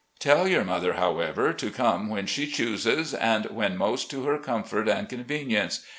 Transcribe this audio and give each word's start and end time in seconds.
Tell 0.19 0.47
your 0.47 0.63
mother, 0.63 0.93
however, 0.93 1.53
to 1.53 1.69
come 1.69 2.09
when 2.09 2.25
she 2.25 2.47
chooses 2.47 3.13
and 3.13 3.45
when 3.51 3.77
most 3.77 4.09
to 4.09 4.23
her 4.23 4.39
comfort 4.39 4.89
and 4.89 5.07
convenience. 5.07 5.85